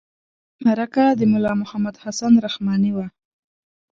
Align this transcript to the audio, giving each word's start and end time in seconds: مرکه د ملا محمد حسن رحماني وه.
مرکه 0.65 1.05
د 1.19 1.21
ملا 1.31 1.53
محمد 1.61 1.95
حسن 2.03 2.33
رحماني 2.45 2.91
وه. 2.95 3.07